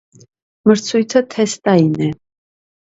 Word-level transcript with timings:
Մրցույթը 0.71 1.23
թեստային 1.37 1.95
է։ 2.11 2.13